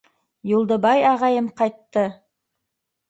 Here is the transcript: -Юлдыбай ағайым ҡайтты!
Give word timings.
-Юлдыбай 0.51 1.05
ағайым 1.09 1.51
ҡайтты! 1.61 2.07